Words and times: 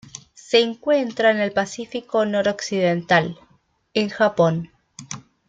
Se 0.33 0.57
encuentra 0.59 1.29
en 1.29 1.39
el 1.41 1.51
Pacífico 1.51 2.25
noroccidental: 2.25 3.37
en 3.93 4.09
Japón. 4.09 4.71